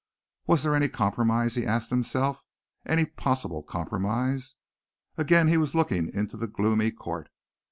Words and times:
Was 0.47 0.63
there 0.63 0.73
any 0.73 0.89
compromise, 0.89 1.53
he 1.53 1.63
asked 1.63 1.91
himself, 1.91 2.43
any 2.87 3.05
possible 3.05 3.61
compromise? 3.61 4.55
Again 5.15 5.47
he 5.47 5.57
was 5.57 5.75
looking 5.75 6.11
into 6.11 6.37
the 6.37 6.47
gloomy 6.47 6.89
court. 6.89 7.29